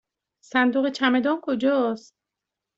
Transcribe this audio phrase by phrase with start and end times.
[0.43, 2.17] صندوق چمدان کجاست؟